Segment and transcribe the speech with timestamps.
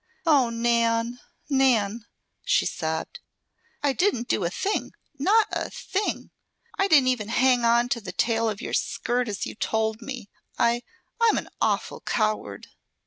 [0.25, 1.19] "Oh, Nan!
[1.47, 2.07] Nan!"
[2.43, 3.19] she sobbed.
[3.83, 6.31] "I didn't do a thing, not a thing.
[6.75, 10.27] I didn't even hang to the tail of your skirt as you told me.
[10.57, 10.81] I,
[11.21, 12.69] I'm an awful coward."